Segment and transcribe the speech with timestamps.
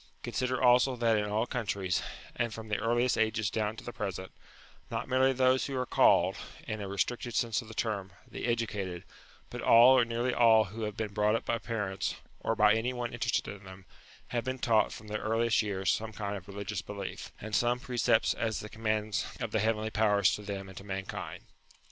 [0.23, 2.01] Consider also that in all countries,
[2.35, 4.31] and from the earliest ages down to the present,
[4.89, 8.45] not merely those who are called, in a re stricted sense of the term, the
[8.47, 9.03] educated,
[9.51, 12.93] but all or nearly all who have been brought up by parents, or by any
[12.93, 13.85] one interested in them,
[14.29, 18.33] have been taught from their earliest years some kind of religious belief, and some precepts
[18.33, 21.43] as the commands of the heavenly powers to them and to mankind.